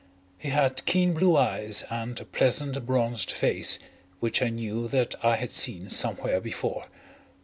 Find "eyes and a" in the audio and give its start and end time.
1.37-2.25